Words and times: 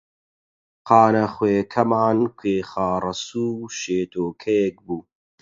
خانەخوێکەمان 0.87 2.19
کوێخا 2.39 2.89
ڕەسوو 3.03 3.71
شێتۆکەیەک 3.79 4.75
بوو 4.85 5.01